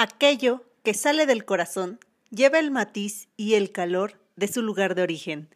[0.00, 1.98] Aquello que sale del corazón
[2.30, 5.52] lleva el matiz y el calor de su lugar de origen.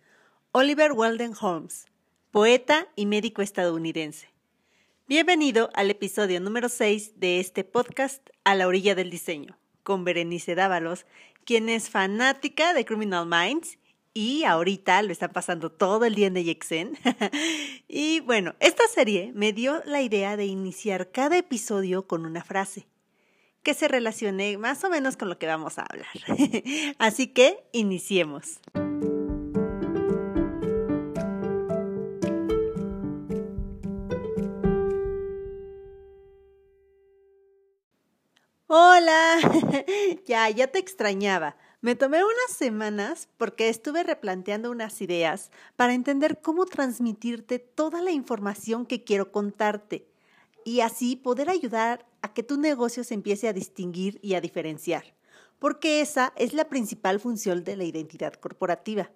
[0.51, 1.87] Oliver Walden Holmes,
[2.33, 4.31] poeta y médico estadounidense.
[5.07, 10.57] Bienvenido al episodio número 6 de este podcast A la orilla del diseño, con Berenice
[10.57, 11.07] Dávalos,
[11.45, 13.79] quien es fanática de Criminal Minds
[14.13, 16.99] y ahorita lo está pasando todo el día en Yexen.
[17.87, 22.89] y bueno, esta serie me dio la idea de iniciar cada episodio con una frase
[23.63, 26.09] que se relacione más o menos con lo que vamos a hablar.
[26.99, 28.61] Así que iniciemos.
[38.67, 39.39] Hola,
[40.27, 41.57] ya, ya te extrañaba.
[41.83, 48.13] Me tomé unas semanas porque estuve replanteando unas ideas para entender cómo transmitirte toda la
[48.13, 50.12] información que quiero contarte
[50.65, 55.15] y así poder ayudar a que tu negocio se empiece a distinguir y a diferenciar,
[55.59, 59.11] porque esa es la principal función de la identidad corporativa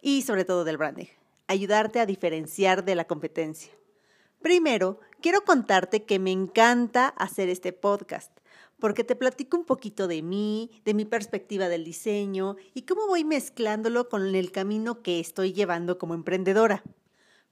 [0.00, 1.06] y sobre todo del branding,
[1.46, 3.72] ayudarte a diferenciar de la competencia.
[4.40, 8.30] Primero, quiero contarte que me encanta hacer este podcast,
[8.78, 13.24] porque te platico un poquito de mí, de mi perspectiva del diseño y cómo voy
[13.24, 16.84] mezclándolo con el camino que estoy llevando como emprendedora.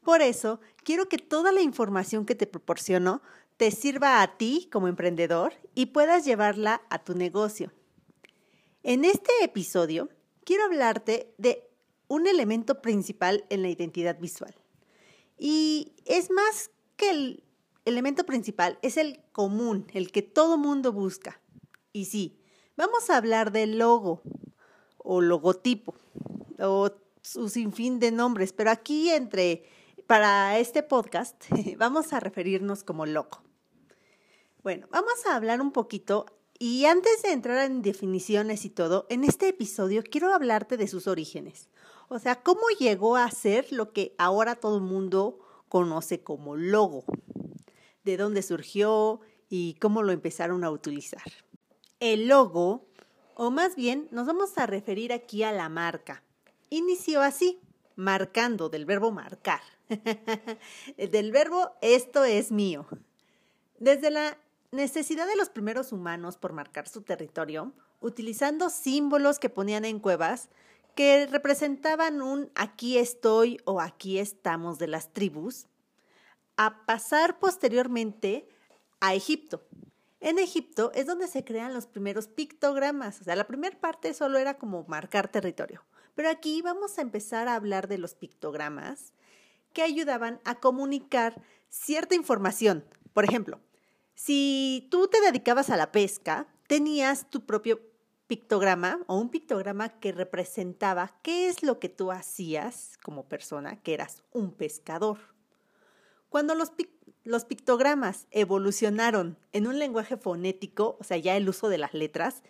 [0.05, 3.23] Por eso, quiero que toda la información que te proporciono
[3.57, 7.73] te sirva a ti como emprendedor y puedas llevarla a tu negocio.
[8.83, 10.11] En este episodio,
[10.45, 11.71] quiero hablarte de
[12.07, 14.55] un elemento principal en la identidad visual.
[15.39, 17.45] Y es más que el
[17.87, 21.41] elemento principal, es el común, el que todo mundo busca.
[21.95, 22.39] Y sí,
[22.77, 24.21] vamos a hablar del logo
[24.99, 25.95] o logotipo
[26.59, 26.91] o
[27.23, 29.65] su sinfín de nombres, pero aquí entre
[30.07, 31.45] para este podcast
[31.79, 33.43] vamos a referirnos como loco.
[34.63, 36.27] Bueno, vamos a hablar un poquito
[36.59, 41.07] y antes de entrar en definiciones y todo, en este episodio quiero hablarte de sus
[41.07, 41.69] orígenes.
[42.09, 47.05] O sea, cómo llegó a ser lo que ahora todo el mundo conoce como logo.
[48.05, 51.25] De dónde surgió y cómo lo empezaron a utilizar.
[51.99, 52.87] El logo,
[53.35, 56.23] o más bien nos vamos a referir aquí a la marca.
[56.71, 57.61] Inició así,
[57.97, 59.61] marcando del verbo marcar.
[60.97, 62.87] del verbo esto es mío.
[63.79, 64.39] Desde la
[64.71, 70.49] necesidad de los primeros humanos por marcar su territorio, utilizando símbolos que ponían en cuevas
[70.95, 75.67] que representaban un aquí estoy o aquí estamos de las tribus,
[76.57, 78.49] a pasar posteriormente
[79.01, 79.63] a Egipto.
[80.21, 84.39] En Egipto es donde se crean los primeros pictogramas, o sea, la primera parte solo
[84.39, 85.83] era como marcar territorio,
[86.15, 89.13] pero aquí vamos a empezar a hablar de los pictogramas
[89.75, 92.85] que ayudaban a comunicar cierta información.
[93.13, 93.61] Por ejemplo,
[94.15, 97.81] si tú te dedicabas a la pesca, tenías tu propio
[98.27, 103.93] pictograma o un pictograma que representaba qué es lo que tú hacías como persona, que
[103.93, 105.19] eras un pescador.
[106.29, 106.73] Cuando los,
[107.45, 112.43] pictogramas evolucionaron en un lenguaje fonético, o sea, ya el uso de las letras,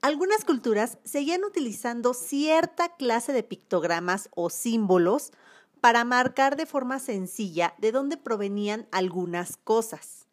[0.00, 5.32] algunas culturas seguían utilizando cierta clase de pictogramas o símbolos
[5.80, 10.26] para marcar de forma sencilla de dónde provenían algunas cosas.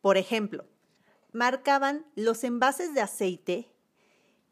[0.00, 0.64] Por ejemplo,
[1.32, 3.68] marcaban los envases de aceite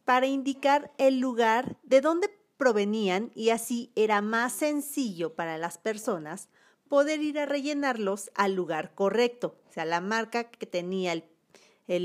[0.04, 6.48] para indicar el lugar de dónde provenían y así era más sencillo para las personas
[6.88, 9.58] poder ir a rellenarlos al lugar correcto.
[9.68, 11.24] O sea, la marca que tenía el,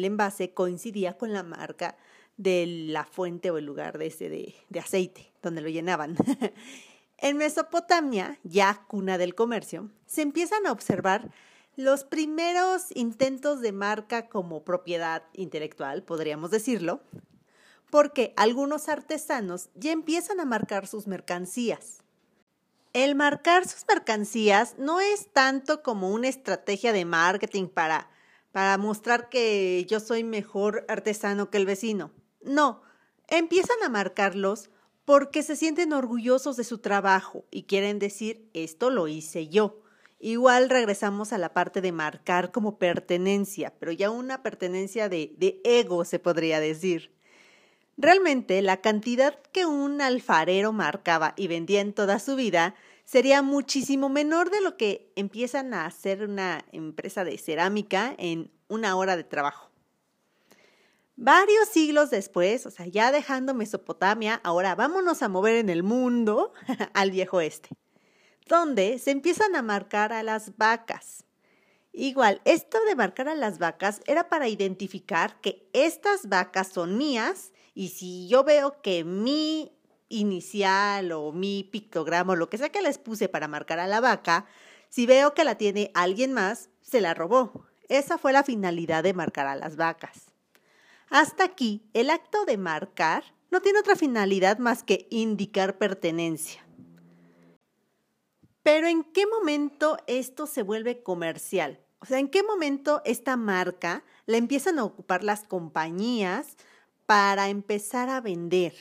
[0.03, 1.97] envase coincidía con la marca
[2.37, 6.15] de la fuente o el lugar de ese de, aceite, donde lo llenaban.
[7.21, 11.31] en Mesopotamia, ya cuna del comercio, se empiezan a observar
[11.75, 17.01] los primeros intentos de marca como propiedad intelectual, podríamos decirlo,
[17.91, 22.01] porque algunos artesanos ya empiezan a marcar sus mercancías.
[22.93, 28.09] El marcar sus mercancías no es tanto como una estrategia de marketing para,
[28.51, 32.11] para mostrar que yo soy mejor artesano que el vecino.
[32.41, 32.81] No,
[33.27, 34.71] empiezan a marcarlos
[35.05, 39.81] porque se sienten orgullosos de su trabajo y quieren decir, esto lo hice yo.
[40.19, 45.59] Igual regresamos a la parte de marcar como pertenencia, pero ya una pertenencia de, de
[45.63, 47.11] ego se podría decir.
[47.97, 54.09] Realmente la cantidad que un alfarero marcaba y vendía en toda su vida sería muchísimo
[54.09, 59.23] menor de lo que empiezan a hacer una empresa de cerámica en una hora de
[59.23, 59.70] trabajo.
[61.15, 66.53] Varios siglos después, o sea, ya dejando Mesopotamia, ahora vámonos a mover en el mundo
[66.93, 67.69] al viejo este
[68.51, 71.23] donde se empiezan a marcar a las vacas.
[71.93, 77.51] Igual, esto de marcar a las vacas era para identificar que estas vacas son mías
[77.73, 79.71] y si yo veo que mi
[80.09, 84.01] inicial o mi pictograma o lo que sea que les puse para marcar a la
[84.01, 84.45] vaca,
[84.89, 87.65] si veo que la tiene alguien más, se la robó.
[87.87, 90.30] Esa fue la finalidad de marcar a las vacas.
[91.11, 96.65] Hasta aquí, el acto de marcar no tiene otra finalidad más que indicar pertenencia.
[98.63, 101.81] Pero ¿en qué momento esto se vuelve comercial?
[101.99, 106.55] O sea, ¿en qué momento esta marca la empiezan a ocupar las compañías
[107.05, 108.73] para empezar a vender?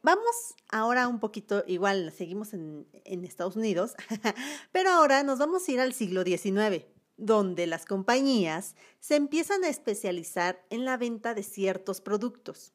[0.00, 3.96] Vamos ahora un poquito, igual seguimos en, en Estados Unidos,
[4.70, 6.84] pero ahora nos vamos a ir al siglo XIX,
[7.16, 12.72] donde las compañías se empiezan a especializar en la venta de ciertos productos.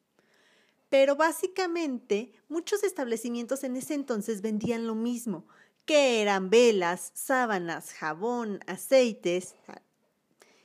[0.89, 5.45] Pero básicamente muchos establecimientos en ese entonces vendían lo mismo,
[5.85, 9.55] que eran velas, sábanas, jabón, aceites.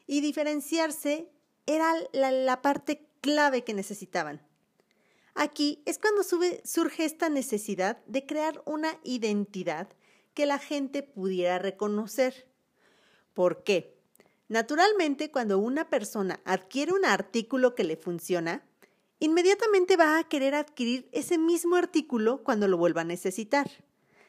[0.06, 1.30] Y diferenciarse
[1.66, 4.42] era la, parte clave que necesitaban.
[5.34, 9.88] Aquí es cuando surge esta necesidad de crear una identidad
[10.34, 12.46] que la gente pudiera reconocer.
[13.34, 13.98] ¿Por qué?
[14.48, 18.64] Naturalmente, cuando una persona adquiere un artículo que le funciona,
[19.18, 23.70] inmediatamente va a querer adquirir ese mismo artículo cuando lo vuelva a necesitar.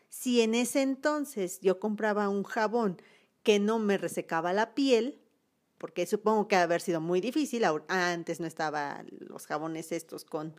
[0.10, 3.02] Si en ese entonces yo compraba un jabón
[3.44, 5.22] que no me resecaba la piel,
[5.78, 10.56] porque supongo que ha haber sido muy difícil, antes no estaban los jabones estos con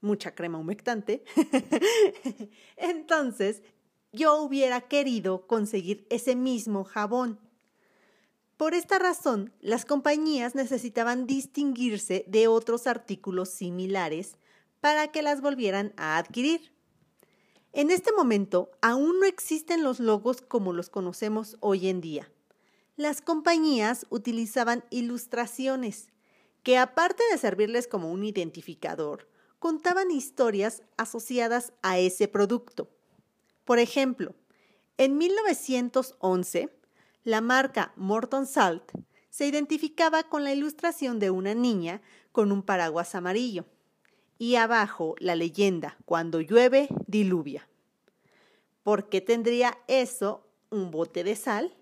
[0.00, 1.24] mucha crema humectante,
[2.76, 3.62] entonces
[4.12, 7.40] yo hubiera querido conseguir ese mismo jabón.
[8.58, 14.36] Por esta razón, las compañías necesitaban distinguirse de otros artículos similares
[14.80, 16.72] para que las volvieran a adquirir.
[17.72, 22.32] En este momento, aún no existen los logos como los conocemos hoy en día.
[22.96, 26.08] Las compañías utilizaban ilustraciones,
[26.64, 29.28] que aparte de servirles como un identificador,
[29.60, 32.90] contaban historias asociadas a ese producto.
[33.64, 34.34] Por ejemplo,
[34.96, 36.70] en 1911,
[37.24, 38.92] la marca Morton Salt
[39.30, 42.00] se identificaba con la ilustración de una niña
[42.32, 43.66] con un paraguas amarillo
[44.38, 47.68] y abajo la leyenda, cuando llueve, diluvia.
[48.82, 51.74] ¿Por qué tendría eso un bote de sal?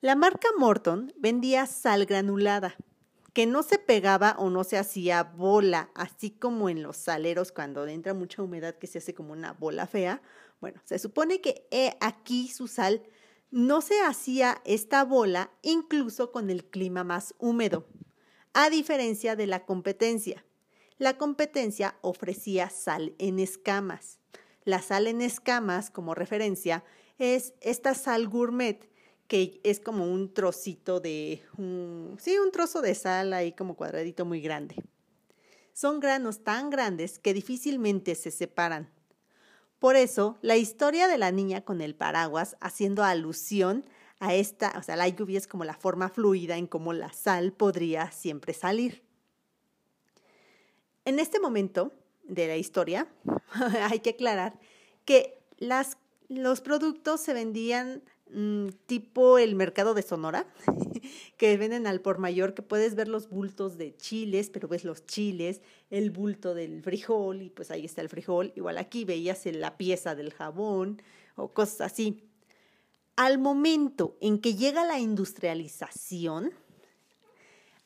[0.00, 2.76] La marca Morton vendía sal granulada,
[3.32, 7.86] que no se pegaba o no se hacía bola, así como en los saleros cuando
[7.86, 10.20] entra mucha humedad que se hace como una bola fea.
[10.60, 11.66] Bueno, se supone que
[12.00, 13.02] aquí su sal
[13.54, 17.86] no se hacía esta bola incluso con el clima más húmedo,
[18.52, 20.44] a diferencia de la competencia.
[20.98, 24.18] La competencia ofrecía sal en escamas.
[24.64, 26.82] La sal en escamas, como referencia,
[27.18, 28.90] es esta sal gourmet
[29.28, 31.40] que es como un trocito de,
[32.18, 34.74] sí, un trozo de sal ahí como cuadradito muy grande.
[35.72, 38.90] Son granos tan grandes que difícilmente se separan.
[39.84, 43.84] Por eso, la historia de la niña con el paraguas, haciendo alusión
[44.18, 47.52] a esta, o sea, la lluvia es como la forma fluida en cómo la sal
[47.52, 49.02] podría siempre salir.
[51.04, 51.92] En este momento
[52.22, 53.08] de la historia,
[53.90, 54.58] hay que aclarar
[55.04, 55.98] que las,
[56.28, 58.02] los productos se vendían
[58.36, 60.44] Mm, tipo el mercado de Sonora,
[61.36, 65.06] que venden al por mayor, que puedes ver los bultos de chiles, pero ves los
[65.06, 68.52] chiles, el bulto del frijol, y pues ahí está el frijol.
[68.56, 71.00] Igual aquí veías la pieza del jabón
[71.36, 72.24] o cosas así.
[73.14, 76.50] Al momento en que llega la industrialización,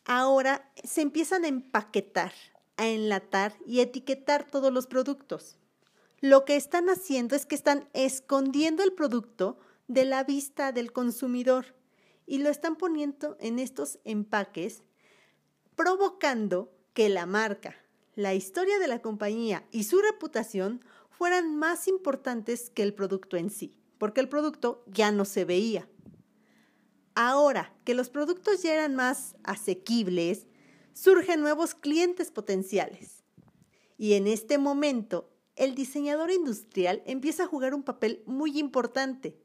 [0.07, 2.33] ahora se empiezan a empaquetar,
[2.79, 5.59] a enlatar y etiquetar todos los productos.
[6.23, 9.59] Lo que están haciendo es que están escondiendo el producto
[9.89, 11.75] de la vista del consumidor
[12.27, 14.85] y lo están poniendo en estos empaques,
[15.75, 17.75] provocando que la marca,
[18.15, 23.51] la historia de la compañía y su reputación fueran más importantes que el producto en
[23.51, 25.89] sí, porque el producto ya no se veía.
[27.15, 30.47] Ahora que los productos ya eran más asequibles,
[30.93, 33.25] surgen nuevos clientes potenciales.
[33.97, 39.41] Y en este momento, el diseñador industrial empieza a jugar un papel muy importante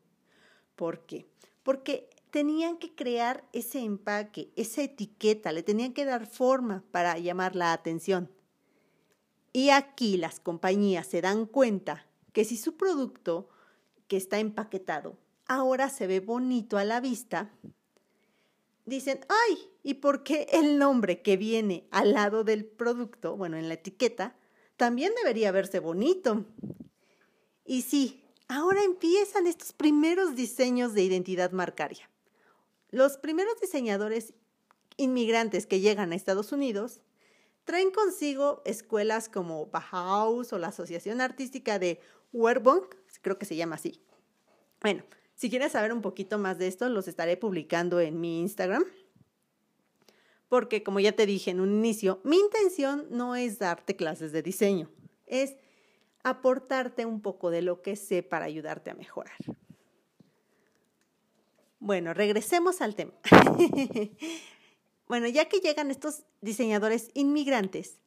[0.75, 1.27] ¿Por qué?
[1.63, 7.55] Porque tenían que crear ese empaque, esa etiqueta, le tenían que dar forma para llamar
[7.55, 8.31] la atención.
[9.51, 13.49] Y aquí las compañías se dan cuenta que si su producto
[14.07, 17.53] que está empaquetado ahora se ve bonito a la vista,
[18.85, 23.67] dicen, ay, ¿y por qué el nombre que viene al lado del producto, bueno, en
[23.67, 24.35] la etiqueta,
[24.75, 26.45] también debería verse bonito?
[27.63, 32.09] Y sí, ahora empiezan estos primeros diseños de identidad marcaria.
[32.91, 34.33] los primeros diseñadores
[34.97, 37.01] inmigrantes que llegan a Estados Unidos
[37.63, 41.99] traen consigo escuelas como Bauhaus o la Asociación Artística de
[42.31, 42.83] Werbung,
[43.21, 44.01] creo que se llama así.
[44.81, 45.03] Bueno,
[45.35, 48.83] si quieres saber un poquito más de esto, los estaré publicando en mi Instagram.
[50.49, 54.43] Porque como ya te dije en un inicio, mi intención no es darte clases de
[54.43, 54.91] diseño,
[55.25, 55.55] es
[56.23, 59.37] aportarte un poco de lo que sé para ayudarte a mejorar.
[61.79, 63.13] Bueno, regresemos al tema.
[65.07, 67.99] bueno, ya que llegan estos diseñadores inmigrantes,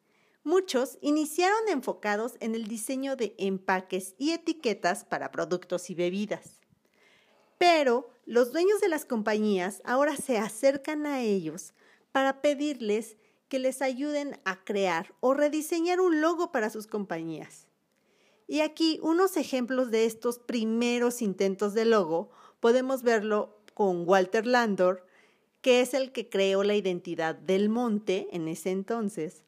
[0.45, 6.61] muchos iniciaron enfocados en el diseño de empaques y etiquetas para productos y bebidas.
[7.59, 11.75] Pero los dueños de las compañías ahora se acercan a ellos
[12.13, 13.17] para pedirles
[13.49, 17.66] que les ayuden a crear o rediseñar un logo para sus compañías.
[18.47, 25.07] Y aquí unos ejemplos de estos primeros intentos de logo podemos verlo con Walter Landor,
[25.61, 29.43] que es el que creó la identidad del monte en ese entonces,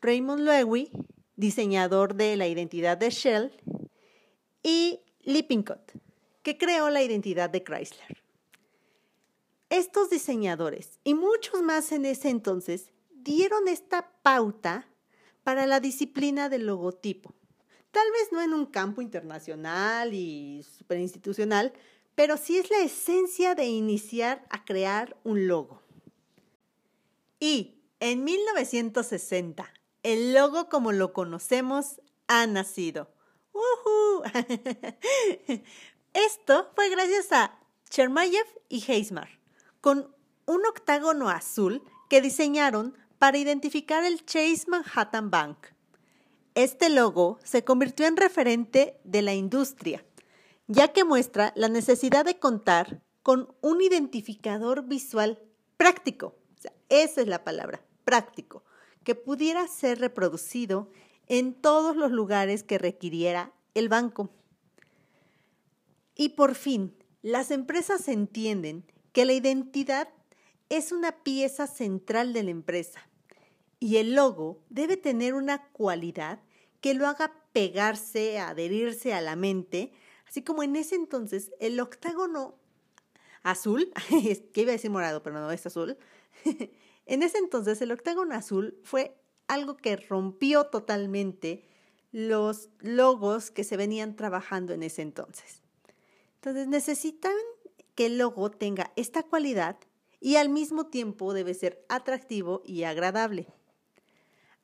[0.00, 0.90] Raymond Loewy,
[1.36, 3.52] diseñador de la identidad de Shell,
[4.62, 5.92] y Lippincott,
[6.42, 8.22] que creó la identidad de Chrysler.
[9.68, 14.86] Estos diseñadores y muchos más en ese entonces dieron esta pauta
[15.42, 17.34] para la disciplina del logotipo.
[17.94, 21.72] Tal vez no en un campo internacional y superinstitucional,
[22.16, 25.80] pero sí es la esencia de iniciar a crear un logo.
[27.38, 29.72] Y en 1960,
[30.02, 33.14] el logo como lo conocemos ha nacido.
[36.14, 37.60] Esto fue gracias a
[37.90, 39.28] Chermayev y Heismar,
[39.80, 40.12] con
[40.46, 45.73] un octágono azul que diseñaron para identificar el Chase Manhattan Bank.
[46.54, 50.04] Este logo se convirtió en referente de la industria
[50.66, 55.42] ya que muestra la necesidad de contar con un identificador visual
[55.76, 56.36] práctico.
[56.88, 58.64] esa es la palabra, práctico,
[59.02, 60.90] que pudiera ser reproducido
[61.26, 64.30] en todos los lugares que requiriera el banco.
[66.14, 70.08] Y por fin, las empresas entienden que la identidad
[70.68, 73.08] es una pieza central de la empresa
[73.80, 76.40] y el logo debe tener una cualidad
[76.80, 79.92] que lo haga pegarse, adherirse a la mente,
[80.34, 82.56] Así como en ese entonces el octágono
[83.44, 83.92] azul,
[84.52, 85.96] que iba a decir morado, pero no es azul,
[87.06, 89.16] en ese entonces el octágono azul fue
[89.46, 91.68] algo que rompió totalmente
[92.10, 95.62] los logos que se venían trabajando en ese entonces.
[96.34, 97.36] Entonces necesitan
[97.94, 99.78] que el logo tenga esta cualidad
[100.18, 103.46] y al mismo tiempo debe ser atractivo y agradable.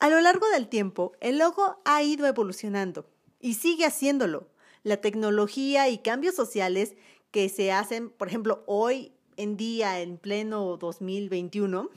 [0.00, 3.06] A lo largo del tiempo, el logo ha ido evolucionando
[3.38, 4.48] y sigue haciéndolo
[4.82, 6.94] la tecnología y cambios sociales
[7.30, 11.90] que se hacen, por ejemplo, hoy en día, en pleno 2021,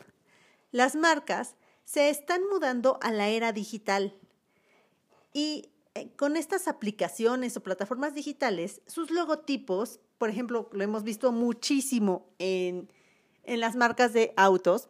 [0.71, 1.55] las marcas
[1.85, 4.13] se están mudando a la era digital.
[5.31, 11.31] Y eh, con estas aplicaciones o plataformas digitales, sus logotipos, por ejemplo, lo hemos visto
[11.31, 12.91] muchísimo en,
[13.43, 14.89] en las marcas de autos,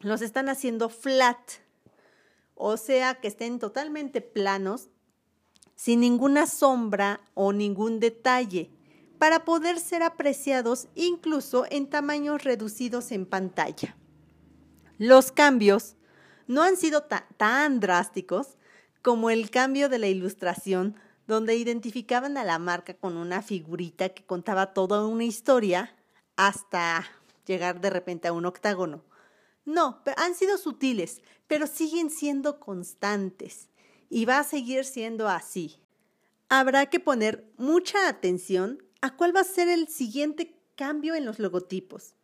[0.00, 1.38] los están haciendo flat,
[2.58, 4.88] o sea, que estén totalmente planos
[5.74, 8.70] sin ninguna sombra o ningún detalle,
[9.18, 13.96] para poder ser apreciados incluso en tamaños reducidos en pantalla.
[14.98, 15.96] Los cambios
[16.46, 17.04] no han sido
[17.36, 18.56] tan drásticos
[19.02, 20.96] como el cambio de la ilustración,
[21.26, 25.94] donde identificaban a la marca con una figurita que contaba toda una historia
[26.36, 27.06] hasta
[27.46, 29.04] llegar de repente a un octágono.
[29.64, 33.68] No, han sido sutiles, pero siguen siendo constantes
[34.08, 35.80] y va a seguir siendo así.
[36.48, 41.38] Habrá que poner mucha atención a cuál va a ser el siguiente cambio en los
[41.38, 42.14] logotipos.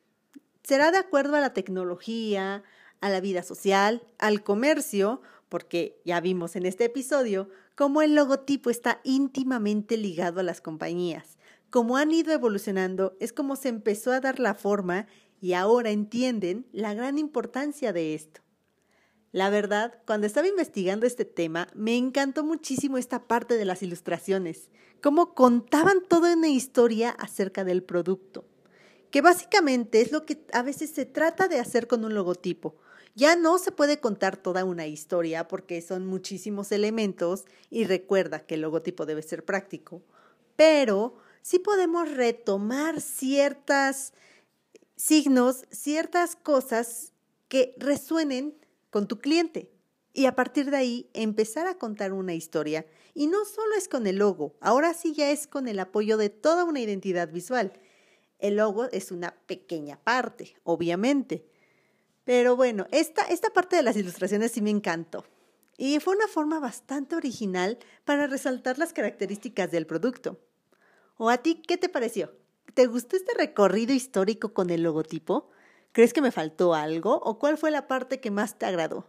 [0.63, 2.63] Será de acuerdo a la tecnología,
[3.01, 8.71] a la vida social, al comercio, porque ya vimos en este episodio cómo el logotipo
[8.71, 11.37] está íntimamente ligado a las compañías.
[11.71, 15.07] Como han ido evolucionando, es como se empezó a dar la forma
[15.41, 18.44] y ahora entienden la gran importancia de esto.
[19.35, 24.69] La verdad, cuando estaba investigando este tema, me encantó muchísimo esta parte de las ilustraciones,
[25.03, 28.45] cómo contaban toda una historia acerca del producto,
[29.11, 32.77] que básicamente es lo que a veces se trata de hacer con un logotipo.
[33.17, 38.55] Ya no se puede contar toda una historia porque son muchísimos elementos y recuerda que
[38.55, 40.01] el logotipo debe ser práctico,
[40.55, 44.13] pero sí podemos retomar ciertas
[44.95, 47.11] signos, ciertas cosas
[47.49, 48.55] que resuenen
[48.95, 49.73] con tu cliente
[50.13, 52.87] y a partir de ahí empezar a contar una historia.
[53.13, 56.31] Y no solo es con el logo, ahora sí ya es con el apoyo de
[56.31, 57.73] toda una identidad visual.
[58.39, 61.45] El logo es una pequeña parte, obviamente.
[62.23, 65.25] Pero bueno, esta, esta parte de las ilustraciones sí me encantó.
[65.77, 70.39] Y fue una forma bastante original para resaltar las características del producto.
[71.17, 72.33] ¿O a ti qué te pareció?
[72.75, 75.51] ¿Te gustó este recorrido histórico con el logotipo?
[75.95, 79.07] ¿Crees que me faltó algo o cuál fue la parte que más te agradó?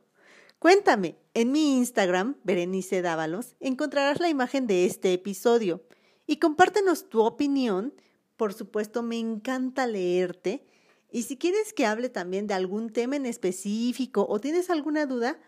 [0.60, 5.82] Cuéntame, en mi Instagram, Berenice Dávalos, encontrarás la imagen de este episodio
[6.27, 7.96] y compártenos tu opinión.
[8.38, 10.63] Por supuesto, me encanta leerte.
[11.12, 15.39] Y si quieres que hable también de algún tema en específico o tienes alguna duda,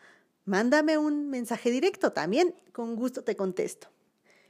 [0.45, 3.89] mándame un mensaje directo también, con gusto te contesto.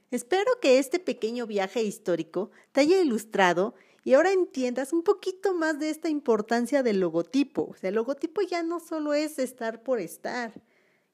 [0.10, 3.75] Espero que este pequeño viaje histórico te haya ilustrado
[4.07, 7.67] y ahora entiendas un poquito más de esta importancia del logotipo.
[7.71, 10.53] O sea, el logotipo ya no solo es estar por estar,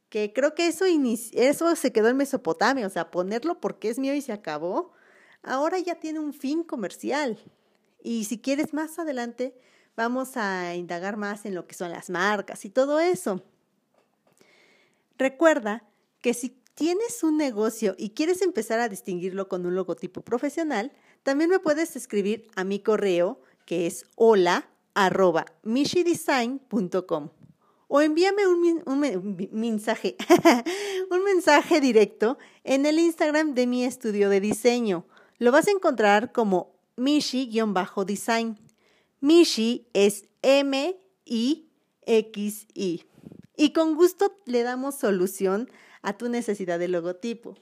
[0.10, 4.14] que creo que eso, eso se quedó en Mesopotamia, o sea, ponerlo porque es mío
[4.14, 4.92] y se acabó,
[5.42, 7.40] ahora ya tiene un fin comercial.
[8.04, 9.60] Y si quieres más adelante,
[9.96, 13.42] vamos a indagar más en lo que son las marcas y todo eso.
[15.18, 15.84] Recuerda
[16.22, 20.92] que si tienes un negocio y quieres empezar a distinguirlo con un logotipo profesional,
[21.24, 27.30] también me puedes escribir a mi correo que es hola arroba mishidesign.com
[27.96, 28.60] o envíame un,
[29.52, 30.16] mensaje,
[31.12, 35.06] un mensaje directo en el Instagram de mi estudio de diseño.
[35.38, 38.58] Lo vas a encontrar como Mishi-design.
[39.20, 41.66] Mishi es M-I-X-I.
[43.56, 45.70] Y con gusto le damos solución
[46.02, 47.54] a tu necesidad de logotipo.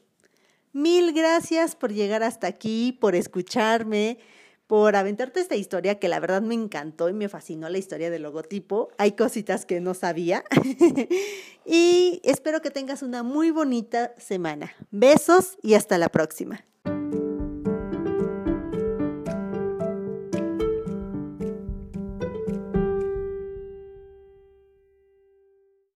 [0.74, 4.20] Mil gracias por llegar hasta aquí, por escucharme,
[4.68, 8.22] por aventarte esta historia que la verdad me encantó y me fascinó la historia del
[8.22, 8.88] logotipo.
[8.98, 10.46] Hay cositas que no sabía.
[11.66, 14.74] y espero que tengas una muy bonita semana.
[14.92, 16.63] Besos y hasta la próxima.